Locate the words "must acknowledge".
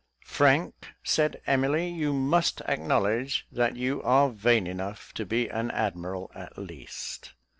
2.11-3.45